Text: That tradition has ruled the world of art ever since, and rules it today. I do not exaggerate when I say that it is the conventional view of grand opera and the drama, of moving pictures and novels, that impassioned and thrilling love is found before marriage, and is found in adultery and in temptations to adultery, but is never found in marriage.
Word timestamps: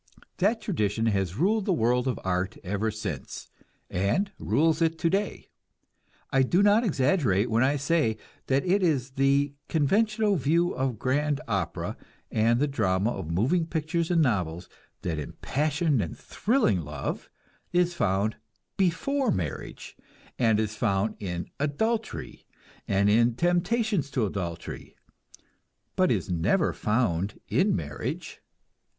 That 0.37 0.59
tradition 0.59 1.05
has 1.05 1.35
ruled 1.35 1.65
the 1.65 1.73
world 1.73 2.07
of 2.07 2.19
art 2.23 2.57
ever 2.63 2.89
since, 2.89 3.49
and 3.87 4.31
rules 4.39 4.81
it 4.81 4.97
today. 4.97 5.51
I 6.31 6.41
do 6.41 6.63
not 6.63 6.83
exaggerate 6.83 7.51
when 7.51 7.61
I 7.61 7.75
say 7.75 8.17
that 8.47 8.65
it 8.65 8.81
is 8.81 9.11
the 9.11 9.53
conventional 9.69 10.37
view 10.37 10.73
of 10.73 10.97
grand 10.97 11.39
opera 11.47 11.97
and 12.31 12.59
the 12.59 12.65
drama, 12.65 13.11
of 13.11 13.29
moving 13.29 13.67
pictures 13.67 14.09
and 14.09 14.23
novels, 14.23 14.67
that 15.03 15.19
impassioned 15.19 16.01
and 16.01 16.17
thrilling 16.17 16.81
love 16.81 17.29
is 17.71 17.93
found 17.93 18.37
before 18.77 19.29
marriage, 19.29 19.95
and 20.39 20.59
is 20.59 20.75
found 20.75 21.15
in 21.19 21.47
adultery 21.59 22.47
and 22.87 23.07
in 23.07 23.35
temptations 23.35 24.09
to 24.09 24.25
adultery, 24.25 24.95
but 25.95 26.09
is 26.11 26.27
never 26.27 26.73
found 26.73 27.39
in 27.49 27.75
marriage. 27.75 28.41